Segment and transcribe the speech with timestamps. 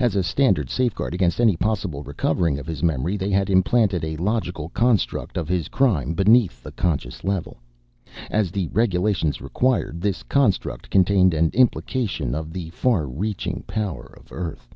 [0.00, 4.16] As a standard safeguard against any possible recovering of his memory, they had implanted a
[4.16, 7.60] logical construct of his crime beneath the conscious level.
[8.32, 14.32] As the regulations required, this construct contained an implication of the far reaching power of
[14.32, 14.74] Earth.